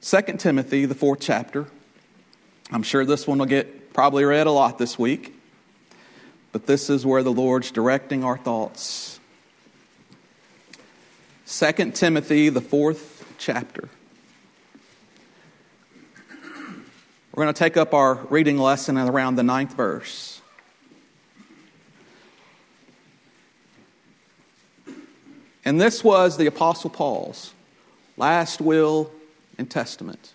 2 0.00 0.20
Timothy, 0.38 0.86
the 0.86 0.94
fourth 0.94 1.18
chapter. 1.20 1.66
I'm 2.70 2.84
sure 2.84 3.04
this 3.04 3.26
one 3.26 3.38
will 3.38 3.46
get 3.46 3.92
probably 3.92 4.24
read 4.24 4.46
a 4.46 4.52
lot 4.52 4.78
this 4.78 4.96
week, 4.96 5.34
but 6.52 6.66
this 6.66 6.88
is 6.88 7.04
where 7.04 7.24
the 7.24 7.32
Lord's 7.32 7.72
directing 7.72 8.22
our 8.22 8.38
thoughts. 8.38 9.18
2 11.48 11.90
Timothy, 11.90 12.48
the 12.48 12.60
fourth 12.60 13.34
chapter. 13.38 13.88
We're 17.34 17.44
going 17.44 17.52
to 17.52 17.58
take 17.58 17.76
up 17.76 17.92
our 17.92 18.14
reading 18.30 18.56
lesson 18.56 18.96
around 18.98 19.34
the 19.34 19.42
ninth 19.42 19.74
verse. 19.74 20.40
And 25.64 25.80
this 25.80 26.04
was 26.04 26.36
the 26.36 26.46
Apostle 26.46 26.90
Paul's 26.90 27.52
last 28.16 28.60
will 28.60 29.10
and 29.58 29.70
testament. 29.70 30.32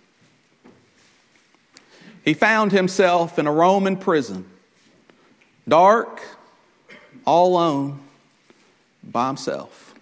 He 2.23 2.34
found 2.34 2.72
himself 2.72 3.40
in 3.40 3.48
a 3.48 3.52
Roman 3.52 3.98
prison, 3.98 4.45
dark, 5.68 6.22
all 7.26 7.54
alone, 7.54 8.00
by 9.04 9.28
himself. 9.28 9.95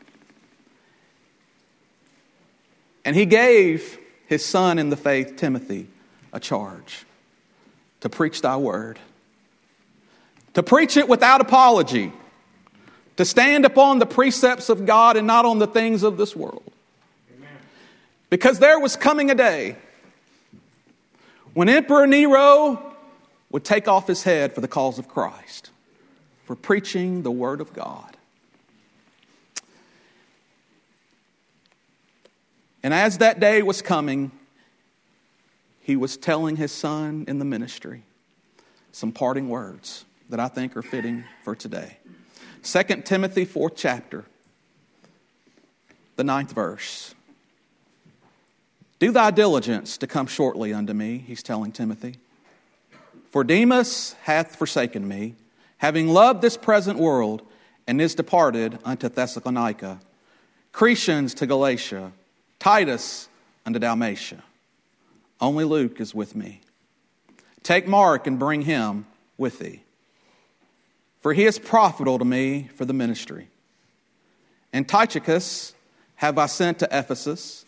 And 3.04 3.16
he 3.16 3.26
gave 3.26 3.98
his 4.28 4.46
son 4.46 4.78
in 4.78 4.90
the 4.90 4.98
faith, 4.98 5.36
Timothy, 5.38 5.88
a 6.32 6.40
charge 6.40 7.06
to 8.02 8.10
preach 8.10 8.42
thy 8.42 8.58
word, 8.58 9.00
to 10.54 10.64
preach 10.64 10.98
it 10.98 11.08
without 11.08 11.42
apology, 11.42 12.12
to 13.18 13.26
stand 13.26 13.66
upon 13.66 14.00
the 14.00 14.06
precepts 14.06 14.70
of 14.70 14.86
God 14.86 15.18
and 15.18 15.26
not 15.26 15.46
on 15.46 15.60
the 15.60 15.68
things 15.68 16.04
of 16.04 16.18
this 16.18 16.36
world. 16.36 16.71
Because 18.32 18.60
there 18.60 18.80
was 18.80 18.96
coming 18.96 19.30
a 19.30 19.36
day 19.36 19.76
when 21.54 21.68
Emperor 21.68 22.08
Nero 22.08 22.96
would 23.52 23.66
take 23.66 23.90
off 23.90 24.08
his 24.08 24.24
head 24.24 24.56
for 24.56 24.62
the 24.62 24.70
cause 24.70 24.98
of 24.98 25.10
Christ, 25.10 25.70
for 26.46 26.56
preaching 26.56 27.24
the 27.24 27.32
Word 27.32 27.60
of 27.60 27.74
God. 27.74 28.16
And 32.82 32.94
as 32.94 33.18
that 33.18 33.42
day 33.42 33.62
was 33.62 33.82
coming, 33.82 34.32
he 35.82 35.98
was 35.98 36.16
telling 36.16 36.56
his 36.56 36.72
son 36.72 37.26
in 37.28 37.38
the 37.38 37.46
ministry 37.46 38.04
some 38.94 39.12
parting 39.12 39.50
words 39.50 40.06
that 40.30 40.40
I 40.40 40.48
think 40.48 40.78
are 40.78 40.82
fitting 40.82 41.26
for 41.44 41.54
today. 41.54 41.98
2 42.64 42.84
Timothy, 43.04 43.46
4th 43.46 43.74
chapter, 43.76 44.24
the 46.16 46.24
ninth 46.24 46.54
verse. 46.54 47.14
Do 49.02 49.12
thy 49.12 49.32
diligence 49.32 49.98
to 49.98 50.06
come 50.06 50.28
shortly 50.28 50.76
unto 50.76 50.94
me, 50.94 51.18
he's 51.18 51.42
telling 51.42 51.72
Timothy. 51.72 52.18
For 53.32 53.44
Demas 53.44 54.16
hath 54.22 54.58
forsaken 54.58 55.08
me, 55.08 55.34
having 55.80 56.10
loved 56.10 56.44
this 56.44 56.56
present 56.56 57.00
world, 57.00 57.42
and 57.88 58.00
is 58.00 58.14
departed 58.14 58.78
unto 58.86 59.10
Thessalonica. 59.10 60.00
Crescens 60.72 61.34
to 61.38 61.48
Galatia, 61.48 62.12
Titus 62.60 63.28
unto 63.66 63.80
Dalmatia. 63.80 64.44
Only 65.40 65.64
Luke 65.64 66.00
is 66.00 66.14
with 66.14 66.36
me. 66.36 66.62
Take 67.64 67.88
Mark 67.88 68.28
and 68.28 68.38
bring 68.38 68.62
him 68.62 69.08
with 69.36 69.58
thee. 69.58 69.82
For 71.22 71.34
he 71.34 71.46
is 71.46 71.58
profitable 71.58 72.20
to 72.20 72.26
me 72.26 72.70
for 72.76 72.86
the 72.86 72.94
ministry. 72.94 73.48
And 74.72 74.88
Tychicus 74.88 75.74
have 76.18 76.38
I 76.38 76.46
sent 76.46 76.78
to 76.80 76.88
Ephesus 76.92 77.66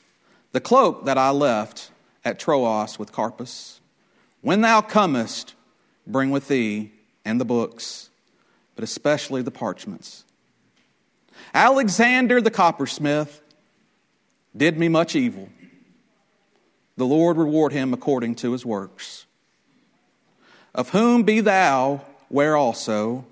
the 0.54 0.62
cloak 0.62 1.06
that 1.06 1.18
I 1.18 1.32
left 1.32 1.92
at 2.24 2.40
Troas 2.40 2.98
with 2.98 3.12
Carpus. 3.12 3.82
When 4.42 4.62
thou 4.62 4.82
comest, 4.82 5.56
bring 6.08 6.32
with 6.32 6.48
thee 6.48 6.92
and 7.26 7.42
the 7.42 7.46
books, 7.46 8.10
but 8.76 8.84
especially 8.84 9.42
the 9.42 9.52
parchments. 9.52 10.24
Alexander 11.54 12.40
the 12.40 12.52
coppersmith 12.52 13.42
did 14.56 14.78
me 14.78 14.88
much 14.88 15.16
evil. 15.16 15.50
The 16.98 17.06
Lord 17.06 17.38
reward 17.38 17.72
him 17.72 17.94
according 17.94 18.36
to 18.36 18.52
his 18.52 18.66
works. 18.66 19.26
Of 20.76 20.90
whom 20.90 21.24
be 21.24 21.40
thou 21.40 22.02
ware 22.30 22.56
also, 22.56 23.26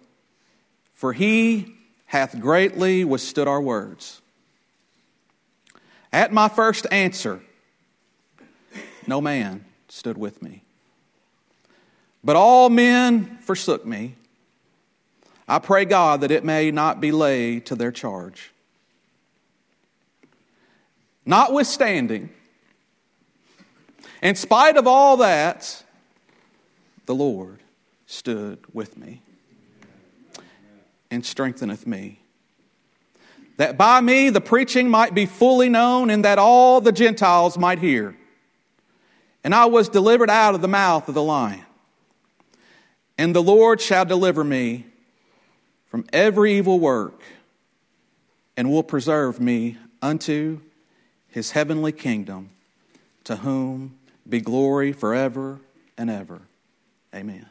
for 0.93 1.13
he 1.13 1.75
hath 2.05 2.39
greatly 2.39 3.03
withstood 3.03 3.47
our 3.47 3.61
words. 3.61 4.20
At 6.13 6.33
my 6.33 6.49
first 6.49 6.85
answer, 6.91 7.41
no 9.07 9.21
man 9.21 9.65
stood 9.87 10.17
with 10.17 10.41
me. 10.41 10.63
But 12.23 12.35
all 12.35 12.69
men 12.69 13.37
forsook 13.41 13.85
me. 13.85 14.15
I 15.47 15.59
pray 15.59 15.85
God 15.85 16.21
that 16.21 16.31
it 16.31 16.45
may 16.45 16.71
not 16.71 17.01
be 17.01 17.11
laid 17.11 17.65
to 17.67 17.75
their 17.75 17.91
charge. 17.91 18.51
Notwithstanding, 21.25 22.29
in 24.21 24.35
spite 24.35 24.77
of 24.77 24.87
all 24.87 25.17
that, 25.17 25.83
the 27.05 27.15
Lord 27.15 27.59
stood 28.05 28.59
with 28.73 28.97
me 28.97 29.21
and 31.09 31.25
strengtheneth 31.25 31.85
me 31.85 32.20
that 33.61 33.77
by 33.77 34.01
me 34.01 34.31
the 34.31 34.41
preaching 34.41 34.89
might 34.89 35.13
be 35.13 35.27
fully 35.27 35.69
known 35.69 36.09
and 36.09 36.25
that 36.25 36.39
all 36.39 36.81
the 36.81 36.91
Gentiles 36.91 37.59
might 37.59 37.77
hear. 37.77 38.15
And 39.43 39.53
I 39.53 39.65
was 39.65 39.87
delivered 39.87 40.31
out 40.31 40.55
of 40.55 40.63
the 40.63 40.67
mouth 40.67 41.07
of 41.07 41.13
the 41.13 41.21
lion. 41.21 41.63
And 43.19 43.35
the 43.35 43.43
Lord 43.43 43.79
shall 43.79 44.03
deliver 44.03 44.43
me 44.43 44.87
from 45.91 46.07
every 46.11 46.57
evil 46.57 46.79
work 46.79 47.21
and 48.57 48.71
will 48.71 48.81
preserve 48.81 49.39
me 49.39 49.77
unto 50.01 50.59
his 51.27 51.51
heavenly 51.51 51.91
kingdom, 51.91 52.49
to 53.25 53.35
whom 53.35 53.95
be 54.27 54.41
glory 54.41 54.91
forever 54.91 55.59
and 55.99 56.09
ever. 56.09 56.41
Amen. 57.13 57.45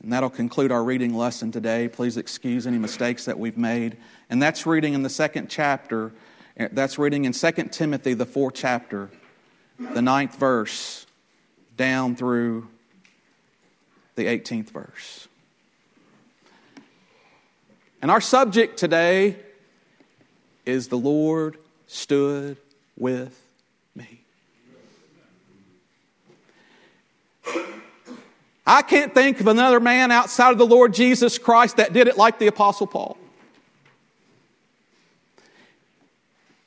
And 0.00 0.12
that'll 0.12 0.30
conclude 0.30 0.70
our 0.70 0.84
reading 0.84 1.12
lesson 1.12 1.50
today. 1.50 1.88
Please 1.88 2.16
excuse 2.16 2.68
any 2.68 2.78
mistakes 2.78 3.24
that 3.24 3.36
we've 3.36 3.58
made. 3.58 3.96
And 4.28 4.42
that's 4.42 4.66
reading 4.66 4.94
in 4.94 5.02
the 5.02 5.10
second 5.10 5.48
chapter. 5.48 6.12
Eh, 6.56 6.68
that's 6.72 6.98
reading 6.98 7.24
in 7.24 7.32
2 7.32 7.52
Timothy, 7.70 8.14
the 8.14 8.26
fourth 8.26 8.54
chapter, 8.54 9.10
the 9.78 10.02
ninth 10.02 10.36
verse, 10.36 11.06
down 11.76 12.16
through 12.16 12.68
the 14.16 14.26
18th 14.26 14.70
verse. 14.70 15.28
And 18.02 18.10
our 18.10 18.20
subject 18.20 18.78
today 18.78 19.36
is 20.64 20.88
the 20.88 20.98
Lord 20.98 21.58
stood 21.86 22.56
with 22.96 23.40
me. 23.94 24.20
I 28.66 28.82
can't 28.82 29.14
think 29.14 29.40
of 29.40 29.46
another 29.46 29.78
man 29.78 30.10
outside 30.10 30.50
of 30.50 30.58
the 30.58 30.66
Lord 30.66 30.92
Jesus 30.92 31.38
Christ 31.38 31.76
that 31.76 31.92
did 31.92 32.08
it 32.08 32.16
like 32.16 32.40
the 32.40 32.48
Apostle 32.48 32.88
Paul. 32.88 33.16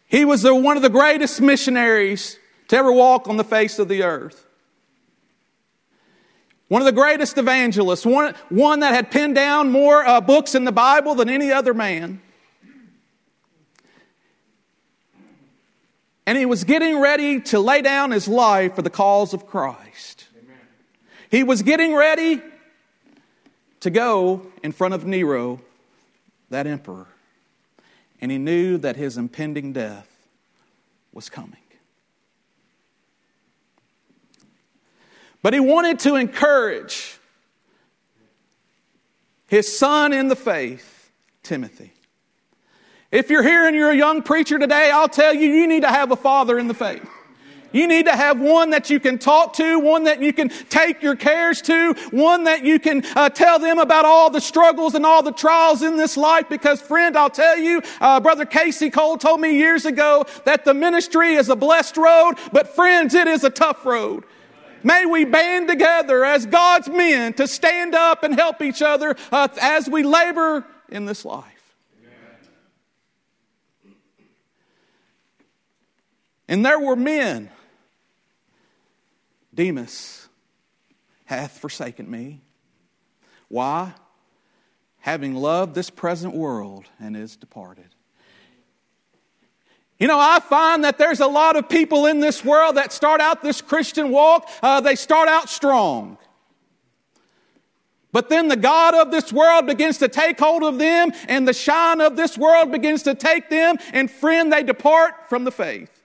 He 0.10 0.26
was 0.26 0.42
the, 0.42 0.54
one 0.54 0.76
of 0.76 0.84
the 0.84 0.90
greatest 0.90 1.40
missionaries 1.40 2.38
to 2.68 2.76
ever 2.76 2.92
walk 2.92 3.30
on 3.30 3.38
the 3.38 3.44
face 3.44 3.80
of 3.80 3.88
the 3.88 4.04
earth. 4.04 4.46
One 6.68 6.82
of 6.82 6.86
the 6.86 6.92
greatest 6.92 7.38
evangelists, 7.38 8.06
one, 8.06 8.36
one 8.50 8.82
that 8.82 8.94
had 8.94 9.10
penned 9.10 9.36
down 9.36 9.72
more 9.72 10.06
uh, 10.06 10.20
books 10.20 10.54
in 10.56 10.66
the 10.66 10.72
Bible 10.72 11.16
than 11.16 11.30
any 11.30 11.52
other 11.52 11.74
man. 11.74 12.22
And 16.26 16.38
he 16.38 16.46
was 16.46 16.64
getting 16.64 17.00
ready 17.00 17.42
to 17.42 17.60
lay 17.60 17.82
down 17.82 18.12
his 18.12 18.28
life 18.28 18.76
for 18.76 18.84
the 18.84 18.90
cause 18.92 19.34
of 19.34 19.48
Christ. 19.48 20.28
He 21.32 21.44
was 21.44 21.62
getting 21.62 21.96
ready 21.96 22.42
to 23.80 23.90
go 23.90 24.46
in 24.64 24.72
front 24.72 24.94
of 24.94 25.06
Nero, 25.06 25.62
that 26.50 26.68
emperor, 26.68 27.08
and 28.22 28.32
he 28.32 28.38
knew 28.38 28.78
that 28.78 28.96
his 28.96 29.18
impending 29.18 29.74
death 29.74 30.10
was 31.14 31.30
coming. 31.30 31.56
But 35.42 35.54
he 35.54 35.60
wanted 35.60 36.00
to 36.00 36.16
encourage 36.16 37.18
his 39.48 39.78
son 39.78 40.14
in 40.14 40.28
the 40.28 40.36
faith, 40.36 41.12
Timothy. 41.44 41.94
If 43.12 43.30
you're 43.30 43.44
here 43.44 43.66
and 43.66 43.76
you're 43.76 43.92
a 43.92 43.98
young 43.98 44.22
preacher 44.22 44.60
today, 44.60 44.92
I'll 44.94 45.10
tell 45.10 45.34
you, 45.34 45.50
you 45.50 45.68
need 45.68 45.82
to 45.82 45.90
have 45.90 46.12
a 46.12 46.16
father 46.16 46.60
in 46.60 46.68
the 46.68 46.74
faith. 46.74 47.10
You 47.72 47.88
need 47.88 48.06
to 48.06 48.16
have 48.16 48.40
one 48.40 48.72
that 48.72 48.90
you 48.90 49.00
can 49.00 49.20
talk 49.20 49.54
to, 49.54 49.80
one 49.80 50.06
that 50.06 50.22
you 50.22 50.34
can 50.34 50.50
take 50.50 51.04
your 51.04 51.16
cares 51.16 51.62
to, 51.64 51.94
one 52.12 52.46
that 52.46 52.66
you 52.66 52.80
can 52.80 53.06
uh, 53.16 53.30
tell 53.30 53.60
them 53.60 53.78
about 53.78 54.06
all 54.06 54.30
the 54.30 54.42
struggles 54.42 54.96
and 54.96 55.06
all 55.06 55.22
the 55.22 55.32
trials 55.32 55.84
in 55.84 55.96
this 55.96 56.18
life. 56.18 56.50
Because, 56.50 56.82
friend, 56.82 57.16
I'll 57.16 57.30
tell 57.30 57.58
you, 57.58 57.82
uh, 58.02 58.20
Brother 58.20 58.46
Casey 58.46 58.90
Cole 58.90 59.18
told 59.18 59.40
me 59.40 59.56
years 59.56 59.86
ago 59.86 60.26
that 60.46 60.66
the 60.66 60.74
ministry 60.74 61.36
is 61.36 61.50
a 61.50 61.56
blessed 61.56 61.98
road, 61.98 62.36
but, 62.52 62.76
friends, 62.76 63.14
it 63.14 63.28
is 63.28 63.44
a 63.44 63.50
tough 63.50 63.86
road. 63.86 64.24
May 64.82 65.06
we 65.06 65.26
band 65.26 65.68
together 65.68 66.24
as 66.24 66.46
God's 66.46 66.88
men 66.88 67.34
to 67.34 67.48
stand 67.48 67.94
up 67.96 68.24
and 68.24 68.34
help 68.34 68.62
each 68.62 68.82
other 68.82 69.16
uh, 69.32 69.50
as 69.62 69.90
we 69.90 70.04
labor 70.04 70.66
in 70.88 71.06
this 71.06 71.26
life. 71.26 71.46
And 76.48 76.66
there 76.66 76.80
were 76.80 76.96
men 76.96 77.52
Demas 79.60 80.30
hath 81.26 81.60
forsaken 81.60 82.10
me. 82.10 82.40
Why? 83.50 83.92
Having 85.00 85.36
loved 85.36 85.76
this 85.76 85.90
present 85.90 86.34
world 86.34 86.86
and 86.98 87.18
is 87.18 87.36
departed. 87.36 87.94
You 90.00 90.08
know, 90.08 90.18
I 90.18 90.40
find 90.40 90.86
that 90.86 90.98
there's 90.98 91.20
a 91.20 91.28
lot 91.28 91.58
of 91.58 91.68
people 91.68 92.06
in 92.06 92.22
this 92.22 92.46
world 92.46 92.78
that 92.78 92.94
start 92.94 93.20
out 93.20 93.42
this 93.42 93.62
Christian 93.62 94.12
walk, 94.12 94.50
uh, 94.64 94.80
they 94.80 94.96
start 94.96 95.28
out 95.28 95.50
strong. 95.50 96.18
But 98.14 98.30
then 98.30 98.48
the 98.48 98.56
God 98.56 98.96
of 98.96 99.12
this 99.12 99.34
world 99.34 99.68
begins 99.68 99.98
to 99.98 100.08
take 100.08 100.40
hold 100.40 100.64
of 100.64 100.80
them, 100.80 101.12
and 101.28 101.46
the 101.46 101.54
shine 101.54 102.00
of 102.00 102.16
this 102.16 102.38
world 102.38 102.72
begins 102.72 103.04
to 103.04 103.14
take 103.14 103.50
them, 103.50 103.76
and 103.92 104.10
friend, 104.10 104.54
they 104.54 104.64
depart 104.64 105.28
from 105.28 105.44
the 105.44 105.52
faith. 105.52 105.99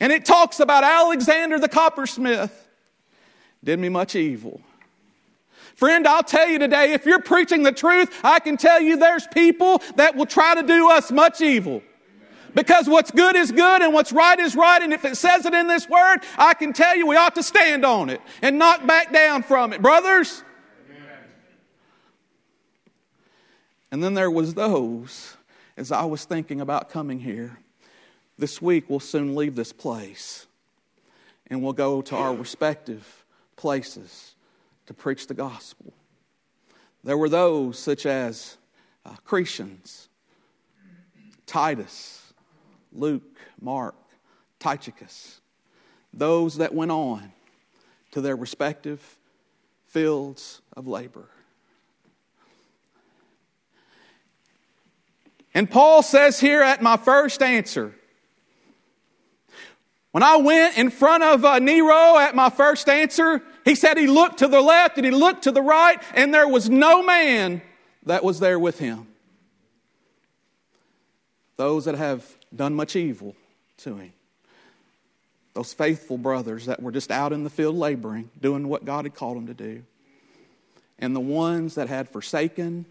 And 0.00 0.12
it 0.12 0.24
talks 0.24 0.60
about 0.60 0.84
Alexander 0.84 1.58
the 1.58 1.68
coppersmith 1.68 2.68
did 3.64 3.78
me 3.78 3.88
much 3.88 4.14
evil. 4.14 4.60
Friend, 5.74 6.06
I'll 6.06 6.22
tell 6.22 6.48
you 6.48 6.58
today, 6.58 6.92
if 6.92 7.04
you're 7.04 7.20
preaching 7.20 7.62
the 7.62 7.72
truth, 7.72 8.10
I 8.24 8.40
can 8.40 8.56
tell 8.56 8.80
you 8.80 8.96
there's 8.96 9.26
people 9.26 9.82
that 9.96 10.16
will 10.16 10.26
try 10.26 10.54
to 10.54 10.62
do 10.62 10.90
us 10.90 11.10
much 11.10 11.40
evil. 11.40 11.82
Because 12.54 12.88
what's 12.88 13.10
good 13.10 13.36
is 13.36 13.52
good 13.52 13.82
and 13.82 13.92
what's 13.92 14.12
right 14.12 14.38
is 14.38 14.56
right. 14.56 14.80
And 14.80 14.94
if 14.94 15.04
it 15.04 15.18
says 15.18 15.44
it 15.44 15.52
in 15.52 15.66
this 15.66 15.86
word, 15.86 16.20
I 16.38 16.54
can 16.54 16.72
tell 16.72 16.96
you 16.96 17.06
we 17.06 17.16
ought 17.16 17.34
to 17.34 17.42
stand 17.42 17.84
on 17.84 18.08
it 18.08 18.22
and 18.40 18.58
not 18.58 18.86
back 18.86 19.12
down 19.12 19.42
from 19.42 19.74
it. 19.74 19.82
Brothers? 19.82 20.42
And 23.92 24.02
then 24.02 24.14
there 24.14 24.30
was 24.30 24.54
those, 24.54 25.36
as 25.76 25.92
I 25.92 26.06
was 26.06 26.24
thinking 26.24 26.62
about 26.62 26.88
coming 26.88 27.20
here, 27.20 27.58
this 28.38 28.60
week, 28.60 28.88
we'll 28.88 29.00
soon 29.00 29.34
leave 29.34 29.54
this 29.54 29.72
place 29.72 30.46
and 31.48 31.62
we'll 31.62 31.72
go 31.72 32.02
to 32.02 32.16
our 32.16 32.34
respective 32.34 33.24
places 33.56 34.34
to 34.86 34.94
preach 34.94 35.26
the 35.26 35.34
gospel. 35.34 35.92
There 37.04 37.16
were 37.16 37.28
those 37.28 37.78
such 37.78 38.04
as 38.04 38.56
uh, 39.04 39.14
Crescens, 39.26 40.08
Titus, 41.46 42.32
Luke, 42.92 43.38
Mark, 43.60 43.94
Tychicus, 44.58 45.40
those 46.12 46.56
that 46.58 46.74
went 46.74 46.90
on 46.90 47.32
to 48.10 48.20
their 48.20 48.36
respective 48.36 49.16
fields 49.86 50.60
of 50.76 50.86
labor. 50.86 51.28
And 55.54 55.70
Paul 55.70 56.02
says 56.02 56.38
here 56.38 56.60
at 56.60 56.82
my 56.82 56.96
first 56.96 57.40
answer, 57.40 57.94
when 60.16 60.22
I 60.22 60.38
went 60.38 60.78
in 60.78 60.88
front 60.88 61.22
of 61.22 61.44
uh, 61.44 61.58
Nero 61.58 62.16
at 62.16 62.34
my 62.34 62.48
first 62.48 62.88
answer, 62.88 63.42
he 63.66 63.74
said 63.74 63.98
he 63.98 64.06
looked 64.06 64.38
to 64.38 64.48
the 64.48 64.62
left 64.62 64.96
and 64.96 65.04
he 65.04 65.12
looked 65.12 65.42
to 65.42 65.52
the 65.52 65.60
right, 65.60 66.02
and 66.14 66.32
there 66.32 66.48
was 66.48 66.70
no 66.70 67.02
man 67.02 67.60
that 68.06 68.24
was 68.24 68.40
there 68.40 68.58
with 68.58 68.78
him. 68.78 69.08
Those 71.58 71.84
that 71.84 71.96
have 71.96 72.24
done 72.54 72.72
much 72.72 72.96
evil 72.96 73.36
to 73.80 73.96
him. 73.96 74.14
Those 75.52 75.74
faithful 75.74 76.16
brothers 76.16 76.64
that 76.64 76.82
were 76.82 76.92
just 76.92 77.10
out 77.10 77.34
in 77.34 77.44
the 77.44 77.50
field 77.50 77.76
laboring, 77.76 78.30
doing 78.40 78.68
what 78.68 78.86
God 78.86 79.04
had 79.04 79.14
called 79.14 79.36
them 79.36 79.48
to 79.48 79.52
do. 79.52 79.82
And 80.98 81.14
the 81.14 81.20
ones 81.20 81.74
that 81.74 81.90
had 81.90 82.08
forsaken 82.08 82.86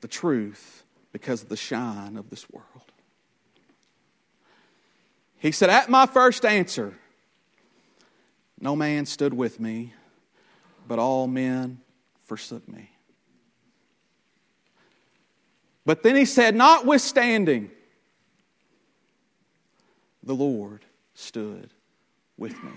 the 0.00 0.06
truth 0.06 0.84
because 1.10 1.42
of 1.42 1.48
the 1.48 1.56
shine 1.56 2.16
of 2.16 2.30
this 2.30 2.48
world. 2.48 2.87
He 5.38 5.52
said, 5.52 5.70
At 5.70 5.88
my 5.88 6.06
first 6.06 6.44
answer, 6.44 6.94
no 8.60 8.74
man 8.74 9.06
stood 9.06 9.32
with 9.32 9.60
me, 9.60 9.92
but 10.86 10.98
all 10.98 11.26
men 11.26 11.80
forsook 12.26 12.66
me. 12.68 12.90
But 15.86 16.02
then 16.02 16.16
he 16.16 16.24
said, 16.24 16.54
Notwithstanding, 16.54 17.70
the 20.22 20.34
Lord 20.34 20.84
stood 21.14 21.70
with 22.36 22.52
me. 22.62 22.72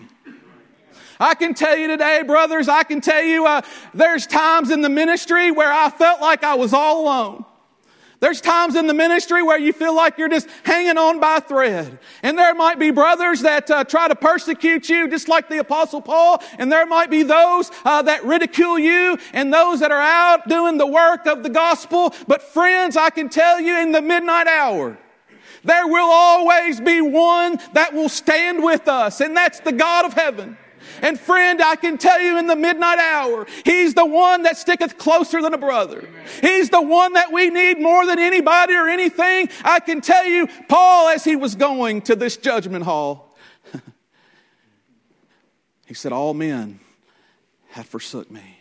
I 1.19 1.35
can 1.35 1.53
tell 1.53 1.77
you 1.77 1.87
today, 1.87 2.23
brothers, 2.23 2.67
I 2.67 2.83
can 2.83 3.01
tell 3.01 3.21
you 3.21 3.45
uh, 3.45 3.61
there's 3.93 4.25
times 4.25 4.71
in 4.71 4.81
the 4.81 4.89
ministry 4.89 5.51
where 5.51 5.71
I 5.71 5.89
felt 5.89 6.21
like 6.21 6.43
I 6.43 6.55
was 6.55 6.73
all 6.73 7.03
alone. 7.03 7.45
There's 8.21 8.39
times 8.39 8.75
in 8.75 8.85
the 8.85 8.93
ministry 8.93 9.41
where 9.41 9.57
you 9.57 9.73
feel 9.73 9.95
like 9.95 10.19
you're 10.19 10.29
just 10.29 10.47
hanging 10.63 10.95
on 10.95 11.19
by 11.19 11.37
a 11.37 11.41
thread. 11.41 11.97
And 12.21 12.37
there 12.37 12.53
might 12.53 12.77
be 12.77 12.91
brothers 12.91 13.41
that 13.41 13.69
uh, 13.71 13.83
try 13.83 14.07
to 14.07 14.15
persecute 14.15 14.87
you, 14.89 15.07
just 15.07 15.27
like 15.27 15.49
the 15.49 15.57
Apostle 15.57 16.01
Paul. 16.01 16.41
And 16.59 16.71
there 16.71 16.85
might 16.85 17.09
be 17.09 17.23
those 17.23 17.71
uh, 17.83 18.03
that 18.03 18.23
ridicule 18.23 18.77
you 18.77 19.17
and 19.33 19.51
those 19.51 19.79
that 19.79 19.91
are 19.91 19.99
out 19.99 20.47
doing 20.47 20.77
the 20.77 20.85
work 20.85 21.25
of 21.25 21.41
the 21.41 21.49
gospel. 21.49 22.13
But 22.27 22.43
friends, 22.43 22.95
I 22.95 23.09
can 23.09 23.27
tell 23.27 23.59
you 23.59 23.75
in 23.79 23.91
the 23.91 24.03
midnight 24.03 24.45
hour, 24.45 24.99
there 25.63 25.87
will 25.87 26.11
always 26.11 26.79
be 26.79 27.01
one 27.01 27.59
that 27.73 27.91
will 27.91 28.09
stand 28.09 28.63
with 28.63 28.87
us, 28.87 29.19
and 29.21 29.35
that's 29.35 29.61
the 29.61 29.71
God 29.71 30.05
of 30.05 30.13
heaven. 30.13 30.57
And 31.01 31.19
friend, 31.19 31.61
I 31.61 31.75
can 31.75 31.97
tell 31.97 32.19
you 32.21 32.37
in 32.37 32.47
the 32.47 32.55
midnight 32.55 32.99
hour, 32.99 33.47
He's 33.65 33.93
the 33.93 34.05
one 34.05 34.43
that 34.43 34.57
sticketh 34.57 34.97
closer 34.97 35.41
than 35.41 35.53
a 35.53 35.57
brother. 35.57 36.07
He's 36.41 36.69
the 36.69 36.81
one 36.81 37.13
that 37.13 37.31
we 37.31 37.49
need 37.49 37.79
more 37.79 38.05
than 38.05 38.19
anybody 38.19 38.73
or 38.73 38.87
anything. 38.87 39.49
I 39.63 39.79
can 39.79 40.01
tell 40.01 40.25
you, 40.25 40.47
Paul, 40.67 41.09
as 41.09 41.23
he 41.23 41.35
was 41.35 41.55
going 41.55 42.01
to 42.03 42.15
this 42.15 42.37
judgment 42.37 42.85
hall, 42.85 43.35
he 45.85 45.93
said, 45.93 46.11
All 46.11 46.33
men 46.33 46.79
have 47.69 47.85
forsook 47.85 48.29
me, 48.29 48.59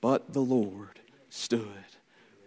but 0.00 0.32
the 0.32 0.40
Lord 0.40 0.98
stood 1.30 1.66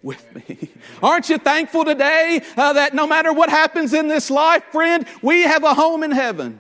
with 0.04 0.36
me. 0.36 0.69
Aren't 1.04 1.30
you 1.30 1.38
thankful 1.38 1.86
today 1.86 2.42
uh, 2.58 2.74
that 2.74 2.94
no 2.94 3.08
matter 3.08 3.34
what 3.34 3.50
happens 3.50 3.94
in 3.94 4.08
this 4.08 4.30
life, 4.30 4.63
friend, 4.66 5.06
we 5.22 5.44
have 5.44 5.63
a 5.63 5.74
home 5.74 6.04
in 6.04 6.12
heaven? 6.12 6.60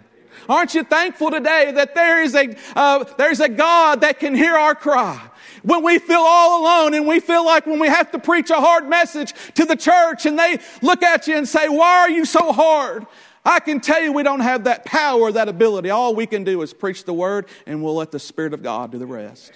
Aren't 0.49 0.73
you 0.73 0.83
thankful 0.83 1.31
today 1.31 1.71
that 1.71 1.95
there 1.95 2.21
is 2.21 2.35
a, 2.35 2.55
uh, 2.75 3.03
there's 3.17 3.39
a 3.39 3.49
God 3.49 4.01
that 4.01 4.19
can 4.19 4.35
hear 4.35 4.55
our 4.55 4.75
cry? 4.75 5.29
When 5.63 5.83
we 5.83 5.99
feel 5.99 6.21
all 6.21 6.61
alone 6.61 6.93
and 6.93 7.07
we 7.07 7.19
feel 7.19 7.45
like 7.45 7.65
when 7.67 7.79
we 7.79 7.87
have 7.87 8.11
to 8.11 8.19
preach 8.19 8.49
a 8.49 8.55
hard 8.55 8.89
message 8.89 9.33
to 9.55 9.65
the 9.65 9.75
church 9.75 10.25
and 10.25 10.37
they 10.37 10.59
look 10.81 11.03
at 11.03 11.27
you 11.27 11.37
and 11.37 11.47
say, 11.47 11.69
why 11.69 11.99
are 11.99 12.09
you 12.09 12.25
so 12.25 12.51
hard? 12.51 13.05
I 13.45 13.59
can 13.59 13.79
tell 13.79 14.01
you 14.01 14.11
we 14.11 14.23
don't 14.23 14.39
have 14.39 14.65
that 14.65 14.85
power, 14.85 15.31
that 15.31 15.49
ability. 15.49 15.89
All 15.89 16.15
we 16.15 16.25
can 16.25 16.43
do 16.43 16.61
is 16.61 16.73
preach 16.73 17.05
the 17.05 17.13
word 17.13 17.47
and 17.65 17.83
we'll 17.83 17.95
let 17.95 18.11
the 18.11 18.19
Spirit 18.19 18.53
of 18.53 18.63
God 18.63 18.91
do 18.91 18.97
the 18.97 19.05
rest. 19.05 19.53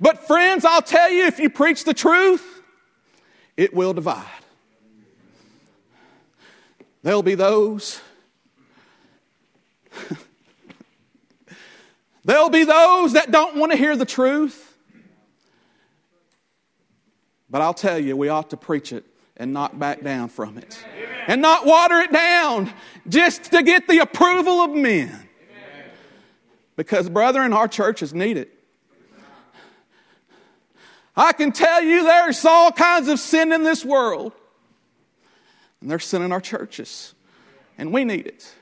But 0.00 0.26
friends, 0.26 0.64
I'll 0.64 0.82
tell 0.82 1.10
you, 1.10 1.24
if 1.24 1.38
you 1.38 1.48
preach 1.48 1.84
the 1.84 1.94
truth, 1.94 2.62
it 3.56 3.72
will 3.72 3.94
divide. 3.94 4.26
There'll 7.02 7.22
be 7.22 7.34
those 7.34 8.00
There'll 12.26 12.50
be 12.50 12.64
those 12.64 13.12
that 13.12 13.30
don't 13.30 13.54
want 13.54 13.70
to 13.70 13.78
hear 13.78 13.96
the 13.96 14.04
truth. 14.04 14.76
But 17.48 17.62
I'll 17.62 17.72
tell 17.72 18.00
you, 18.00 18.16
we 18.16 18.28
ought 18.28 18.50
to 18.50 18.56
preach 18.56 18.92
it 18.92 19.04
and 19.36 19.52
not 19.52 19.78
back 19.78 20.02
down 20.02 20.28
from 20.28 20.58
it. 20.58 20.84
Amen. 20.92 21.24
And 21.28 21.40
not 21.40 21.64
water 21.64 21.98
it 22.00 22.12
down 22.12 22.72
just 23.08 23.52
to 23.52 23.62
get 23.62 23.86
the 23.86 24.00
approval 24.00 24.60
of 24.60 24.72
men. 24.72 25.08
Amen. 25.08 25.90
Because, 26.74 27.08
brethren, 27.08 27.52
our 27.52 27.68
churches 27.68 28.12
need 28.12 28.36
it. 28.36 28.52
I 31.16 31.32
can 31.32 31.52
tell 31.52 31.80
you 31.80 32.02
there's 32.02 32.44
all 32.44 32.72
kinds 32.72 33.06
of 33.06 33.20
sin 33.20 33.52
in 33.52 33.62
this 33.62 33.84
world. 33.84 34.32
And 35.80 35.88
there's 35.88 36.04
sin 36.04 36.22
in 36.22 36.32
our 36.32 36.40
churches. 36.40 37.14
And 37.78 37.92
we 37.92 38.04
need 38.04 38.26
it. 38.26 38.52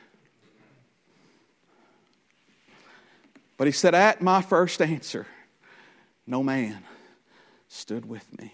But 3.57 3.67
he 3.67 3.73
said, 3.73 3.95
At 3.95 4.21
my 4.21 4.43
first 4.43 4.81
answer, 4.83 5.27
no 6.27 6.43
man 6.43 6.83
stood 7.69 8.07
with 8.07 8.27
me. 8.39 8.53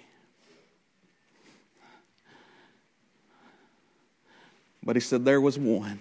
But 4.82 4.96
he 4.96 5.00
said, 5.00 5.24
There 5.24 5.40
was 5.40 5.58
one 5.58 6.00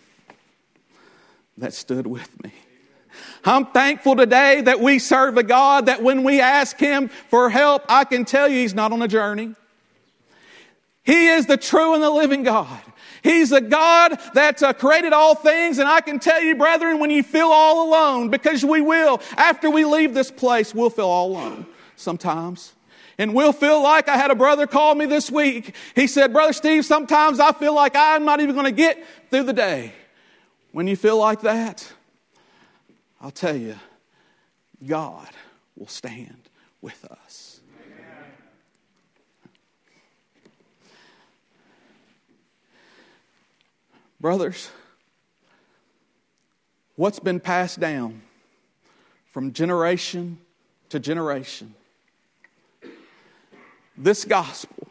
that 1.57 1.73
stood 1.73 2.07
with 2.07 2.43
me. 2.43 2.51
I'm 3.43 3.65
thankful 3.65 4.15
today 4.15 4.61
that 4.61 4.79
we 4.79 4.99
serve 4.99 5.37
a 5.37 5.43
God 5.43 5.87
that 5.87 6.01
when 6.01 6.23
we 6.23 6.39
ask 6.39 6.77
Him 6.77 7.09
for 7.29 7.49
help, 7.49 7.83
I 7.89 8.03
can 8.03 8.25
tell 8.25 8.47
you 8.47 8.59
He's 8.59 8.73
not 8.73 8.91
on 8.91 9.01
a 9.01 9.07
journey. 9.07 9.55
He 11.03 11.27
is 11.27 11.45
the 11.47 11.57
true 11.57 11.95
and 11.95 12.03
the 12.03 12.09
living 12.09 12.43
God. 12.43 12.81
He's 13.23 13.51
a 13.51 13.61
God 13.61 14.19
that 14.33 14.61
uh, 14.63 14.73
created 14.73 15.13
all 15.13 15.35
things. 15.35 15.77
And 15.77 15.87
I 15.87 16.01
can 16.01 16.19
tell 16.19 16.41
you, 16.41 16.55
brethren, 16.55 16.99
when 16.99 17.09
you 17.09 17.23
feel 17.23 17.47
all 17.47 17.87
alone, 17.89 18.29
because 18.29 18.63
we 18.63 18.81
will, 18.81 19.21
after 19.37 19.69
we 19.69 19.85
leave 19.85 20.13
this 20.13 20.31
place, 20.31 20.73
we'll 20.73 20.89
feel 20.89 21.07
all 21.07 21.31
alone 21.31 21.65
sometimes. 21.95 22.73
And 23.17 23.33
we'll 23.33 23.51
feel 23.51 23.83
like 23.83 24.07
I 24.07 24.15
had 24.15 24.31
a 24.31 24.35
brother 24.35 24.65
call 24.65 24.95
me 24.95 25.05
this 25.05 25.29
week. 25.29 25.75
He 25.93 26.07
said, 26.07 26.31
Brother 26.31 26.53
Steve, 26.53 26.85
sometimes 26.85 27.39
I 27.41 27.51
feel 27.51 27.75
like 27.75 27.93
I'm 27.95 28.23
not 28.23 28.39
even 28.39 28.55
going 28.55 28.65
to 28.65 28.71
get 28.71 29.03
through 29.29 29.43
the 29.43 29.53
day. 29.53 29.91
When 30.71 30.87
you 30.87 30.95
feel 30.95 31.17
like 31.17 31.41
that, 31.41 31.91
I'll 33.19 33.31
tell 33.31 33.55
you, 33.55 33.75
God 34.85 35.27
will 35.75 35.87
stand 35.87 36.49
with 36.81 37.03
us. 37.05 37.58
Brothers, 44.21 44.69
what's 46.95 47.19
been 47.19 47.39
passed 47.39 47.79
down 47.79 48.21
from 49.31 49.53
generation 49.53 50.37
to 50.89 50.99
generation, 50.99 51.73
this 53.97 54.25
gospel 54.25 54.87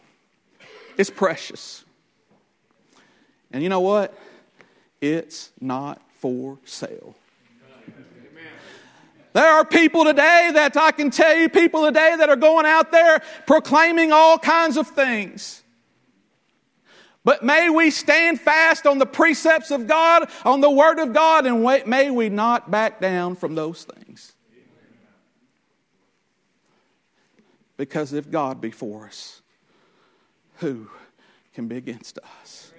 is 0.97 1.11
precious. 1.11 1.85
And 3.53 3.63
you 3.63 3.69
know 3.69 3.81
what? 3.81 4.19
It's 5.01 5.51
not 5.61 6.01
for 6.15 6.59
sale. 6.65 7.15
There 9.35 9.47
are 9.47 9.65
people 9.65 10.05
today 10.05 10.51
that 10.55 10.77
I 10.77 10.91
can 10.91 11.11
tell 11.11 11.37
you, 11.37 11.49
people 11.49 11.85
today 11.85 12.17
that 12.19 12.29
are 12.29 12.37
going 12.37 12.67
out 12.67 12.91
there 12.91 13.23
proclaiming 13.47 14.11
all 14.11 14.39
kinds 14.39 14.77
of 14.77 14.89
things. 14.89 15.63
But 17.25 17.45
may 17.45 17.69
we 17.69 17.91
stand 17.91 18.41
fast 18.41 18.87
on 18.87 18.99
the 18.99 19.07
precepts 19.07 19.71
of 19.71 19.87
God, 19.87 20.31
on 20.45 20.61
the 20.61 20.71
Word 20.71 20.99
of 20.99 21.13
God, 21.13 21.47
and 21.47 21.63
may 21.87 22.11
we 22.11 22.29
not 22.29 22.71
back 22.71 23.01
down 23.01 23.37
from 23.37 23.55
those 23.55 23.85
things. 23.85 24.33
Because 27.77 28.13
if 28.13 28.31
God 28.31 28.61
be 28.61 28.71
for 28.71 29.07
us, 29.07 29.43
who 30.57 30.89
can 31.55 31.69
be 31.69 31.77
against 31.77 32.19
us? 32.19 32.73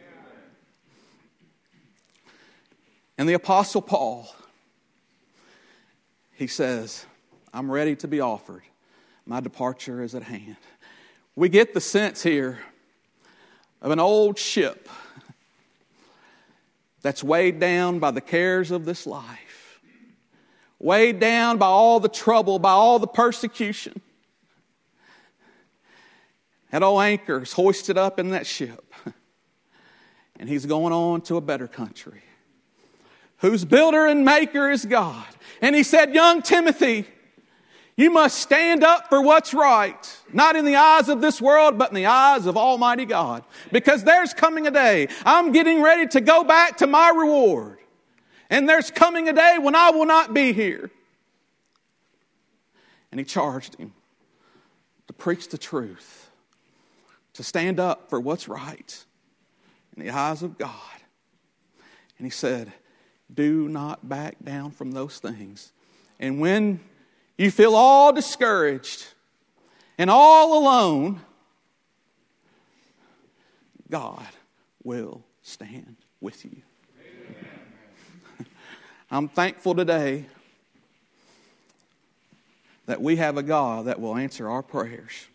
And 3.17 3.27
the 3.27 3.33
Apostle 3.33 3.81
Paul, 3.81 4.33
he 6.33 6.47
says, 6.47 7.05
I'm 7.53 7.69
ready 7.69 7.95
to 7.97 8.07
be 8.07 8.21
offered. 8.21 8.63
My 9.25 9.41
departure 9.41 10.01
is 10.01 10.15
at 10.15 10.23
hand. 10.23 10.55
We 11.35 11.49
get 11.49 11.73
the 11.73 11.81
sense 11.81 12.23
here 12.23 12.59
of 13.81 13.91
an 13.91 13.99
old 13.99 14.37
ship 14.37 14.89
that's 17.01 17.23
weighed 17.23 17.59
down 17.59 17.99
by 17.99 18.11
the 18.11 18.21
cares 18.21 18.71
of 18.71 18.85
this 18.85 19.07
life, 19.07 19.79
weighed 20.79 21.19
down 21.19 21.57
by 21.57 21.67
all 21.67 21.99
the 21.99 22.09
trouble, 22.09 22.59
by 22.59 22.71
all 22.71 22.99
the 22.99 23.07
persecution. 23.07 24.01
That 26.71 26.83
old 26.83 27.01
anchor 27.01 27.41
is 27.41 27.53
hoisted 27.53 27.97
up 27.97 28.19
in 28.19 28.31
that 28.31 28.45
ship, 28.45 28.93
and 30.37 30.47
he's 30.49 30.65
going 30.65 30.93
on 30.93 31.21
to 31.21 31.37
a 31.37 31.41
better 31.41 31.67
country, 31.67 32.21
whose 33.37 33.65
builder 33.65 34.05
and 34.05 34.25
maker 34.25 34.69
is 34.69 34.85
God. 34.85 35.25
And 35.61 35.75
he 35.75 35.83
said, 35.83 36.13
Young 36.13 36.41
Timothy, 36.41 37.07
you 37.99 38.09
must 38.09 38.39
stand 38.39 38.81
up 38.81 39.09
for 39.09 39.21
what's 39.21 39.53
right, 39.53 40.17
not 40.31 40.55
in 40.55 40.63
the 40.63 40.77
eyes 40.77 41.09
of 41.09 41.19
this 41.19 41.41
world, 41.41 41.77
but 41.77 41.89
in 41.89 41.95
the 41.95 42.05
eyes 42.05 42.45
of 42.45 42.55
Almighty 42.55 43.03
God. 43.03 43.43
Because 43.73 44.05
there's 44.05 44.33
coming 44.33 44.65
a 44.67 44.71
day, 44.71 45.09
I'm 45.25 45.51
getting 45.51 45.81
ready 45.81 46.07
to 46.07 46.21
go 46.21 46.45
back 46.45 46.77
to 46.77 46.87
my 46.87 47.09
reward. 47.09 47.77
And 48.49 48.69
there's 48.69 48.89
coming 48.89 49.27
a 49.27 49.33
day 49.33 49.57
when 49.59 49.75
I 49.75 49.89
will 49.89 50.05
not 50.05 50.33
be 50.33 50.53
here. 50.53 50.89
And 53.11 53.19
he 53.19 53.25
charged 53.25 53.75
him 53.75 53.91
to 55.07 55.13
preach 55.13 55.49
the 55.49 55.57
truth, 55.57 56.31
to 57.33 57.43
stand 57.43 57.81
up 57.81 58.09
for 58.09 58.21
what's 58.21 58.47
right 58.47 59.03
in 59.97 60.05
the 60.05 60.11
eyes 60.11 60.41
of 60.41 60.57
God. 60.57 60.71
And 62.17 62.25
he 62.25 62.31
said, 62.31 62.71
Do 63.33 63.67
not 63.67 64.07
back 64.07 64.37
down 64.41 64.71
from 64.71 64.93
those 64.93 65.19
things. 65.19 65.73
And 66.17 66.39
when 66.39 66.79
you 67.39 67.51
feel 67.51 67.73
all 67.73 68.11
discouraged 68.11 69.07
and 69.97 70.09
all 70.09 70.59
alone, 70.59 71.21
God 73.89 74.27
will 74.83 75.23
stand 75.41 75.95
with 76.19 76.43
you. 76.43 76.61
I'm 79.11 79.29
thankful 79.29 79.73
today 79.73 80.25
that 82.87 83.01
we 83.01 83.15
have 83.15 83.37
a 83.37 83.43
God 83.43 83.85
that 83.85 84.01
will 84.01 84.17
answer 84.17 84.49
our 84.49 84.61
prayers. 84.61 85.27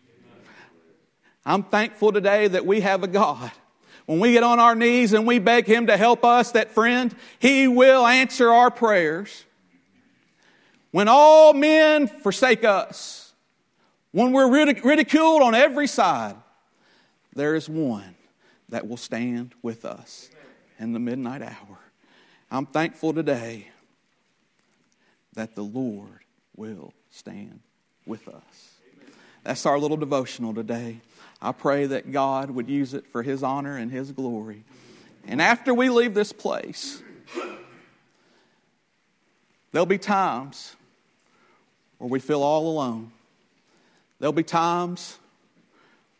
I'm 1.43 1.63
thankful 1.63 2.11
today 2.11 2.47
that 2.47 2.67
we 2.67 2.81
have 2.81 3.03
a 3.03 3.07
God. 3.07 3.51
When 4.05 4.19
we 4.19 4.33
get 4.33 4.43
on 4.43 4.59
our 4.59 4.75
knees 4.75 5.13
and 5.13 5.25
we 5.25 5.39
beg 5.39 5.65
Him 5.65 5.87
to 5.87 5.97
help 5.97 6.23
us, 6.23 6.51
that 6.51 6.69
friend, 6.69 7.15
He 7.39 7.67
will 7.67 8.05
answer 8.05 8.51
our 8.51 8.69
prayers. 8.69 9.45
When 10.95 11.09
all 11.09 11.53
men 11.53 12.07
forsake 12.07 12.63
us, 12.63 13.33
when 14.13 14.31
we're 14.31 14.49
ridiculed 14.49 15.41
on 15.41 15.53
every 15.53 15.87
side, 15.87 16.37
there 17.35 17.53
is 17.53 17.67
one 17.67 18.15
that 18.69 18.87
will 18.87 18.95
stand 18.95 19.53
with 19.61 19.83
us 19.83 20.29
in 20.79 20.93
the 20.93 20.99
midnight 20.99 21.41
hour. 21.41 21.79
I'm 22.49 22.65
thankful 22.65 23.13
today 23.13 23.67
that 25.33 25.53
the 25.53 25.63
Lord 25.63 26.21
will 26.55 26.93
stand 27.11 27.59
with 28.05 28.29
us. 28.29 28.75
That's 29.43 29.65
our 29.65 29.77
little 29.77 29.97
devotional 29.97 30.53
today. 30.53 31.01
I 31.41 31.51
pray 31.51 31.87
that 31.87 32.13
God 32.13 32.51
would 32.51 32.69
use 32.69 32.93
it 32.93 33.05
for 33.05 33.21
His 33.21 33.43
honor 33.43 33.75
and 33.75 33.91
His 33.91 34.13
glory. 34.13 34.63
And 35.27 35.41
after 35.41 35.73
we 35.73 35.89
leave 35.89 36.13
this 36.13 36.31
place, 36.31 37.03
there'll 39.73 39.85
be 39.85 39.97
times 39.97 40.77
we 42.09 42.19
feel 42.19 42.43
all 42.43 42.67
alone. 42.67 43.11
There'll 44.19 44.33
be 44.33 44.43
times 44.43 45.17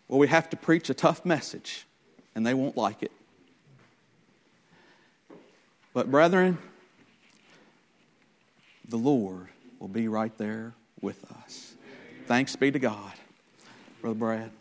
where 0.08 0.20
we 0.20 0.28
have 0.28 0.50
to 0.52 0.58
preach 0.58 0.90
a 0.90 0.94
tough 0.94 1.26
message 1.26 1.86
and 2.36 2.46
they 2.46 2.54
won't 2.54 2.78
like 2.78 3.04
it. 3.04 3.12
But, 5.94 6.12
brethren, 6.12 6.58
the 8.88 8.98
Lord 8.98 9.48
will 9.80 9.88
be 9.88 10.08
right 10.08 10.38
there 10.38 10.74
with 11.02 11.24
us. 11.44 11.74
Thanks 12.28 12.56
be 12.56 12.72
to 12.72 12.80
God. 12.80 13.14
Brother 14.02 14.16
Brad. 14.16 14.52